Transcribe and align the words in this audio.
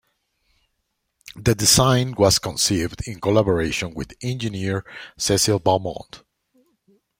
The 1.35 1.53
design 1.53 2.15
was 2.17 2.39
conceived 2.39 3.07
in 3.07 3.21
collaboration 3.21 3.93
with 3.93 4.15
engineer 4.23 4.83
Cecil 5.15 5.59
Balmond. 5.59 6.23